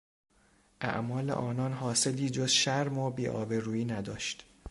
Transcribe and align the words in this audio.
اعمال 0.81 1.29
آنان 1.31 1.73
حاصلی 1.73 2.29
جز 2.29 2.45
شرم 2.47 2.97
و 2.97 3.11
بیآبرویی 3.11 3.85
نداشت. 3.85 4.45